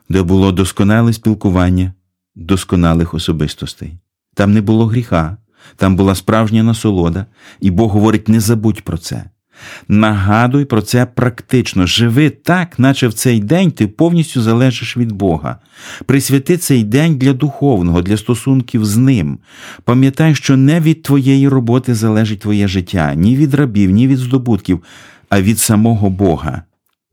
де 0.08 0.22
було 0.22 0.52
досконале 0.52 1.12
спілкування 1.12 1.92
досконалих 2.34 3.14
особистостей. 3.14 3.92
Там 4.34 4.52
не 4.52 4.60
було 4.60 4.86
гріха, 4.86 5.36
там 5.76 5.96
була 5.96 6.14
справжня 6.14 6.62
насолода, 6.62 7.26
і 7.60 7.70
Бог 7.70 7.90
говорить: 7.90 8.28
не 8.28 8.40
забудь 8.40 8.82
про 8.82 8.98
це. 8.98 9.30
Нагадуй 9.88 10.64
про 10.64 10.82
це 10.82 11.06
практично, 11.06 11.86
живи 11.86 12.30
так, 12.30 12.78
наче 12.78 13.08
в 13.08 13.12
цей 13.12 13.40
день 13.40 13.70
ти 13.70 13.86
повністю 13.86 14.42
залежиш 14.42 14.96
від 14.96 15.12
Бога. 15.12 15.56
Присвяти 16.06 16.56
цей 16.56 16.84
день 16.84 17.18
для 17.18 17.32
духовного, 17.32 18.02
для 18.02 18.16
стосунків 18.16 18.84
з 18.84 18.96
ним. 18.96 19.38
Пам'ятай, 19.84 20.34
що 20.34 20.56
не 20.56 20.80
від 20.80 21.02
твоєї 21.02 21.48
роботи 21.48 21.94
залежить 21.94 22.40
твоє 22.40 22.68
життя, 22.68 23.14
ні 23.14 23.36
від 23.36 23.54
рабів, 23.54 23.90
ні 23.90 24.08
від 24.08 24.18
здобутків, 24.18 24.82
а 25.28 25.42
від 25.42 25.58
самого 25.58 26.10
Бога. 26.10 26.62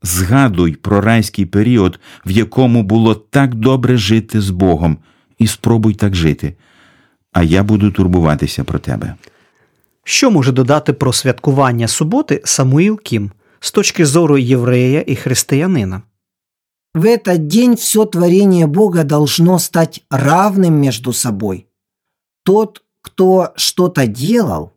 Згадуй 0.03 0.71
про 0.75 1.01
райський 1.01 1.45
період, 1.45 1.99
в 2.25 2.31
якому 2.31 2.83
було 2.83 3.15
так 3.15 3.55
добре 3.55 3.97
жити 3.97 4.41
з 4.41 4.49
Богом, 4.49 4.97
і 5.39 5.47
спробуй 5.47 5.93
так 5.93 6.15
жити. 6.15 6.55
А 7.33 7.43
я 7.43 7.63
буду 7.63 7.91
турбуватися 7.91 8.63
про 8.63 8.79
тебе. 8.79 9.15
Що 10.04 10.30
може 10.30 10.52
додати 10.52 10.92
про 10.92 11.12
святкування 11.12 11.88
суботи 11.88 12.42
Самуїл 12.44 13.00
Кім 13.00 13.30
з 13.60 13.72
точки 13.72 14.06
зору 14.06 14.38
єврея 14.38 15.04
і 15.06 15.16
християнина? 15.16 16.02
В 16.94 17.04
этот 17.06 17.38
день 17.48 17.74
все 17.74 18.06
творение 18.06 18.66
Бога 18.66 19.02
должно 19.02 19.58
стать 19.58 20.04
равным 20.10 20.80
между 20.80 21.12
собой. 21.12 21.66
Тот, 22.44 22.82
кто 23.02 23.52
что-то 23.56 24.06
делал, 24.06 24.70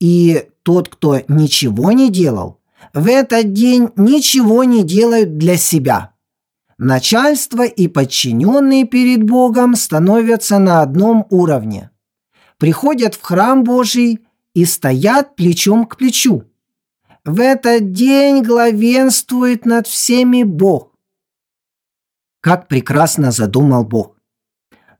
и 0.00 0.48
тот, 0.62 0.88
кто 0.88 1.20
ничего 1.28 1.92
не 1.92 2.10
делал, 2.10 2.58
в 2.94 3.06
этот 3.06 3.52
день 3.52 3.90
ничего 3.96 4.64
не 4.64 4.82
делают 4.82 5.38
для 5.38 5.56
себя. 5.56 6.12
Начальство 6.78 7.64
и 7.64 7.86
подчиненные 7.88 8.84
перед 8.84 9.22
Богом 9.22 9.76
становятся 9.76 10.58
на 10.58 10.82
одном 10.82 11.26
уровне. 11.30 11.90
Приходят 12.58 13.14
в 13.14 13.22
храм 13.22 13.62
Божий 13.62 14.20
и 14.55 14.65
стоят 14.65 15.35
плечом 15.35 15.85
к 15.85 15.97
плечу. 15.97 16.45
В 17.23 17.39
этот 17.39 17.91
день 17.91 18.41
главенствует 18.41 19.65
над 19.65 19.85
всеми 19.85 20.43
Бог. 20.43 20.93
Как 22.41 22.67
прекрасно 22.67 23.31
задумал 23.31 23.83
Бог. 23.83 24.15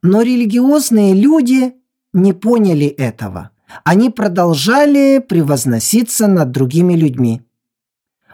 Но 0.03 0.21
религиозные 0.21 1.13
люди 1.13 1.73
не 2.13 2.33
поняли 2.33 2.85
этого. 2.87 3.51
Они 3.83 4.09
продолжали 4.09 5.19
превозноситься 5.19 6.27
над 6.27 6.51
другими 6.51 6.93
людьми. 6.93 7.41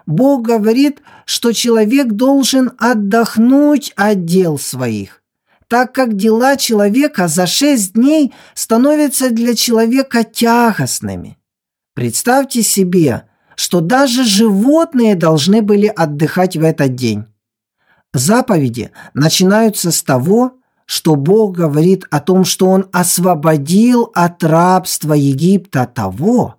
Бог 0.06 0.42
говорит, 0.42 1.02
что 1.26 1.52
человек 1.54 2.08
должен 2.14 2.72
отдохнуть 2.78 3.94
от 3.96 4.26
дел 4.26 4.58
своих, 4.58 5.21
так 5.72 5.94
как 5.94 6.18
дела 6.18 6.58
человека 6.58 7.30
за 7.30 7.48
шесть 7.48 7.94
дней 7.94 8.34
становятся 8.56 9.30
для 9.30 9.56
человека 9.56 10.26
тягостными. 10.26 11.38
Представьте 11.94 12.62
себе, 12.62 13.30
что 13.56 13.80
даже 13.80 14.26
животные 14.26 15.16
должны 15.16 15.62
были 15.62 15.88
отдыхать 15.88 16.58
в 16.58 16.64
этот 16.66 16.96
день. 16.96 17.24
Заповеди 18.14 18.92
начинаются 19.14 19.92
с 19.92 20.04
того, 20.04 20.58
что 20.86 21.16
Бог 21.16 21.56
говорит 21.56 22.04
о 22.12 22.20
том, 22.20 22.44
что 22.44 22.68
Он 22.68 22.90
освободил 22.92 24.12
от 24.14 24.44
рабства 24.44 25.14
Египта 25.14 25.86
того, 25.86 26.56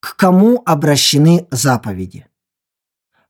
к 0.00 0.16
кому 0.16 0.62
обращены 0.64 1.46
заповеди. 1.50 2.25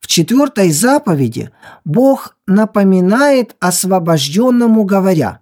В 0.00 0.06
четвертой 0.06 0.70
заповеди 0.70 1.50
Бог 1.84 2.36
напоминает 2.46 3.56
освобожденному, 3.60 4.84
говоря, 4.84 5.40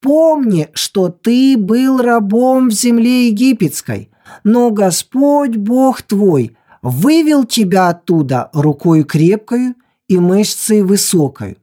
«Помни, 0.00 0.68
что 0.72 1.08
ты 1.08 1.56
был 1.56 2.00
рабом 2.00 2.68
в 2.68 2.72
земле 2.72 3.28
египетской, 3.28 4.10
но 4.44 4.70
Господь 4.70 5.56
Бог 5.56 6.02
твой 6.02 6.56
вывел 6.82 7.44
тебя 7.44 7.88
оттуда 7.88 8.50
рукой 8.52 9.02
крепкою 9.02 9.74
и 10.08 10.18
мышцей 10.18 10.82
высокой. 10.82 11.58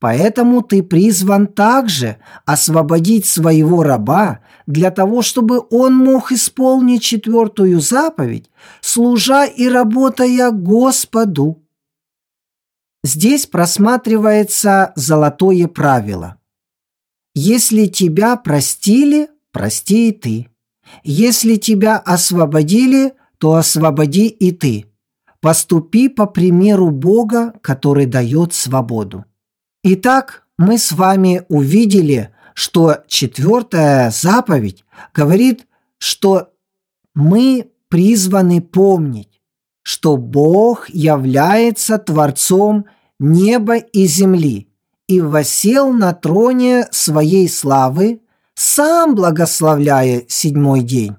Поэтому 0.00 0.62
ты 0.62 0.82
призван 0.82 1.46
также 1.46 2.16
освободить 2.46 3.26
своего 3.26 3.82
раба 3.82 4.40
для 4.66 4.90
того, 4.90 5.20
чтобы 5.20 5.62
он 5.70 5.94
мог 5.94 6.32
исполнить 6.32 7.02
четвертую 7.02 7.80
заповедь, 7.80 8.50
служа 8.80 9.44
и 9.44 9.68
работая 9.68 10.50
Господу. 10.52 11.62
Здесь 13.04 13.44
просматривается 13.44 14.92
золотое 14.96 15.68
правило. 15.68 16.38
Если 17.34 17.86
тебя 17.86 18.36
простили, 18.36 19.28
прости 19.52 20.08
и 20.08 20.12
ты. 20.12 20.48
Если 21.04 21.56
тебя 21.56 21.98
освободили, 21.98 23.12
то 23.36 23.54
освободи 23.54 24.28
и 24.28 24.50
ты. 24.50 24.86
Поступи 25.40 26.08
по 26.08 26.26
примеру 26.26 26.90
Бога, 26.90 27.52
который 27.62 28.06
дает 28.06 28.54
свободу. 28.54 29.24
Итак, 29.82 30.42
мы 30.58 30.76
с 30.76 30.92
вами 30.92 31.46
увидели, 31.48 32.34
что 32.52 32.98
четвертая 33.06 34.10
заповедь 34.10 34.84
говорит, 35.14 35.66
что 35.96 36.50
мы 37.14 37.70
призваны 37.88 38.60
помнить, 38.60 39.40
что 39.82 40.18
Бог 40.18 40.90
является 40.90 41.96
Творцом 41.96 42.84
неба 43.18 43.76
и 43.76 44.06
земли 44.06 44.68
и 45.08 45.22
восел 45.22 45.94
на 45.94 46.12
троне 46.12 46.86
своей 46.90 47.48
славы, 47.48 48.20
сам 48.54 49.14
благословляя 49.14 50.24
седьмой 50.28 50.82
день. 50.82 51.16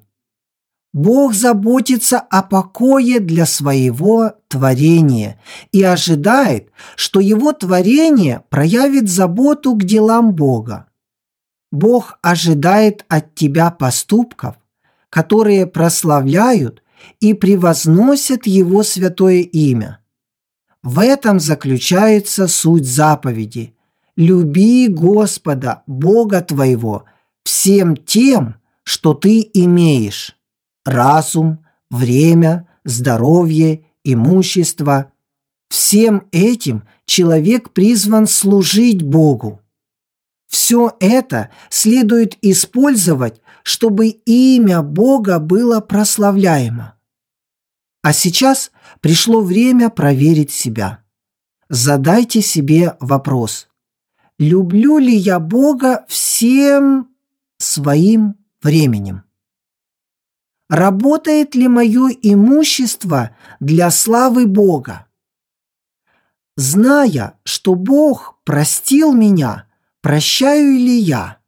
Бог 0.94 1.34
заботится 1.34 2.20
о 2.20 2.44
покое 2.44 3.22
для 3.22 3.46
своего 3.46 4.34
творения 4.50 5.40
и 5.72 5.82
ожидает, 5.84 6.70
что 6.98 7.22
его 7.22 7.54
творение 7.54 8.44
проявит 8.50 9.10
заботу 9.10 9.76
к 9.76 9.84
делам 9.84 10.34
Бога. 10.34 10.88
Бог 11.72 12.20
ожидает 12.22 13.06
от 13.08 13.36
тебя 13.36 13.72
поступков, 13.72 14.56
которые 15.10 15.66
прославляют 15.66 16.84
и 17.22 17.34
превозносят 17.34 18.46
Его 18.46 18.84
святое 18.84 19.40
имя. 19.40 20.00
В 20.84 21.00
этом 21.00 21.40
заключается 21.40 22.48
суть 22.48 22.86
заповеди. 22.86 23.76
«Люби 24.18 24.90
Господа, 24.90 25.84
Бога 25.88 26.42
твоего, 26.42 27.06
всем 27.44 27.96
тем, 27.96 28.56
что 28.84 29.14
ты 29.14 29.50
имеешь» 29.54 30.36
разум, 30.86 31.66
время, 31.90 32.68
здоровье, 32.84 33.86
имущество. 34.04 35.12
Всем 35.70 36.28
этим 36.32 36.84
человек 37.06 37.72
призван 37.72 38.28
служить 38.28 39.02
Богу. 39.04 39.62
Все 40.48 40.96
это 41.00 41.50
следует 41.70 42.38
использовать, 42.42 43.42
чтобы 43.64 44.08
имя 44.08 44.82
Бога 44.82 45.40
было 45.40 45.80
прославляемо. 45.80 46.98
А 48.04 48.14
сейчас 48.14 48.72
пришло 49.00 49.42
время 49.42 49.90
проверить 49.90 50.52
себя. 50.52 51.04
Задайте 51.70 52.42
себе 52.42 52.98
вопрос. 53.00 53.70
Люблю 54.40 54.98
ли 54.98 55.16
я 55.16 55.40
Бога 55.40 56.04
всем 56.10 57.16
своим 57.58 58.36
временем? 58.62 59.24
Работает 60.72 61.54
ли 61.54 61.68
мое 61.68 62.10
имущество 62.22 63.36
для 63.60 63.92
славы 63.92 64.48
Бога? 64.48 65.06
Зная, 66.56 67.38
что 67.44 67.76
Бог 67.76 68.40
простил 68.46 69.12
меня, 69.12 69.68
прощаю 70.02 70.72
ли 70.72 70.98
я? 70.98 71.40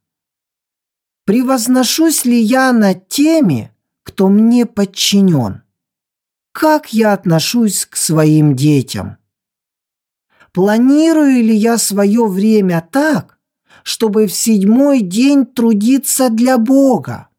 Превозношусь 1.24 2.26
ли 2.26 2.38
я 2.38 2.70
над 2.72 3.08
теми, 3.08 3.72
кто 4.02 4.28
мне 4.28 4.66
подчинен? 4.66 5.62
Как 6.52 6.92
я 6.92 7.14
отношусь 7.14 7.86
к 7.86 7.96
своим 7.96 8.54
детям? 8.54 9.16
Планирую 10.52 11.42
ли 11.42 11.56
я 11.56 11.78
свое 11.78 12.26
время 12.26 12.86
так, 12.92 13.38
чтобы 13.84 14.26
в 14.26 14.34
седьмой 14.34 15.00
день 15.00 15.46
трудиться 15.46 16.28
для 16.28 16.58
Бога? 16.58 17.30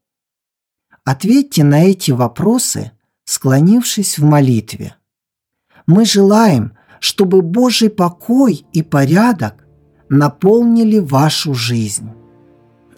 Ответьте 1.05 1.64
на 1.64 1.85
эти 1.85 2.12
вопросы, 2.12 2.90
склонившись 3.24 4.18
в 4.18 4.24
молитве. 4.24 4.94
Мы 5.87 6.05
желаем, 6.05 6.72
чтобы 7.00 7.42
Божий 7.42 7.88
покой 7.88 8.64
і 8.72 8.83
порядок 8.83 9.53
наповнили 10.09 11.00
вашу 11.00 11.55
жизнь. 11.55 12.05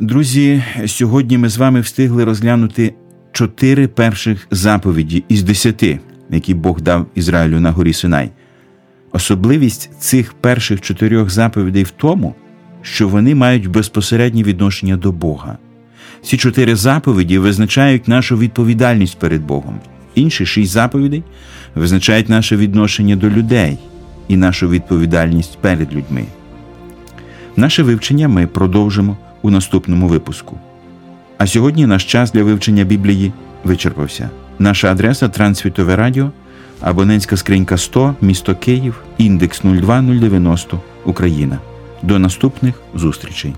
Друзі, 0.01 0.65
сьогодні 0.87 1.39
ми 1.39 1.49
з 1.49 1.57
вами 1.57 1.81
встигли 1.81 2.25
розглянути 2.25 2.95
чотири 3.33 3.89
перших 3.89 4.47
заповіді 4.51 5.25
із 5.29 5.43
десяти, 5.43 6.01
які 6.31 6.55
Бог 6.55 6.81
дав 6.81 7.07
Ізраїлю 7.15 7.61
на 7.61 7.71
горі 7.71 7.93
Синай. 7.93 8.31
Особливість 9.13 9.91
цих 9.99 10.33
перших 10.33 10.81
чотирьох 10.81 11.31
заповідей 11.31 11.83
в 11.83 11.91
тому, 11.91 12.35
що 12.83 13.09
вони 13.09 13.35
мають 13.35 13.67
безпосереднє 13.67 14.43
відношення 14.43 14.97
до 14.97 15.13
Бога. 15.13 15.59
Ці 16.24 16.38
чотири 16.38 16.76
заповіді 16.76 17.38
визначають 17.38 18.08
нашу 18.08 18.38
відповідальність 18.38 19.20
перед 19.20 19.42
Богом. 19.42 19.80
Інші 20.16 20.46
шість 20.46 20.72
заповідей 20.72 21.24
визначають 21.76 22.30
наше 22.30 22.58
відношення 22.58 23.16
до 23.16 23.30
людей 23.30 23.78
і 24.28 24.38
нашу 24.38 24.70
відповідальність 24.70 25.58
перед 25.62 25.94
людьми. 25.94 26.26
Наше 27.56 27.84
вивчення 27.84 28.28
ми 28.28 28.48
продовжимо 28.48 29.18
у 29.42 29.50
наступному 29.50 30.08
випуску. 30.08 30.60
А 31.38 31.48
сьогодні 31.48 31.86
наш 31.86 32.06
час 32.06 32.32
для 32.32 32.44
вивчення 32.44 32.84
Біблії 32.84 33.34
вичерпався. 33.64 34.30
Наша 34.60 34.92
адреса 34.92 35.30
Трансвітове 35.30 35.96
Радіо, 35.96 36.32
абонентська 36.82 37.38
скринька 37.38 37.78
100, 37.78 38.16
місто 38.22 38.56
Київ, 38.56 39.02
індекс 39.18 39.62
02090 39.62 40.82
Україна. 41.06 41.58
До 42.04 42.20
наступних 42.20 42.82
зустрічей. 42.96 43.54